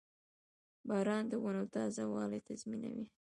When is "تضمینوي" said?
2.47-3.05